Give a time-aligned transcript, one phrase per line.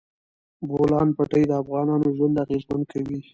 [0.59, 3.19] د بولان پټي د افغانانو ژوند اغېزمن کوي.